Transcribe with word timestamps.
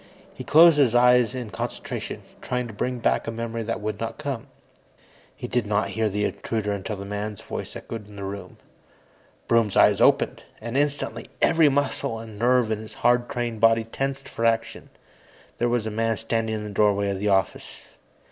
He 0.33 0.43
closed 0.43 0.79
his 0.79 0.95
eyes 0.95 1.35
in 1.35 1.51
concentration, 1.51 2.23
trying 2.41 2.65
to 2.65 2.73
bring 2.73 2.97
back 2.97 3.27
a 3.27 3.31
memory 3.31 3.61
that 3.61 3.81
would 3.81 3.99
not 3.99 4.17
come. 4.17 4.47
He 5.35 5.47
did 5.47 5.67
not 5.67 5.89
hear 5.89 6.09
the 6.09 6.23
intruder 6.25 6.71
until 6.71 6.95
the 6.95 7.05
man's 7.05 7.41
voice 7.43 7.75
echoed 7.75 8.07
in 8.07 8.15
the 8.15 8.23
room. 8.23 8.57
Broom's 9.47 9.77
eyes 9.77 10.01
opened, 10.01 10.41
and 10.59 10.75
instantly 10.75 11.27
every 11.39 11.69
muscle 11.69 12.17
and 12.17 12.39
nerve 12.39 12.71
in 12.71 12.79
his 12.79 12.95
hard 13.05 13.29
trained 13.29 13.61
body 13.61 13.83
tensed 13.83 14.27
for 14.27 14.43
action. 14.43 14.89
There 15.59 15.69
was 15.69 15.85
a 15.85 15.91
man 15.91 16.17
standing 16.17 16.55
in 16.55 16.63
the 16.63 16.71
doorway 16.71 17.11
of 17.11 17.19
the 17.19 17.29
office. 17.29 17.81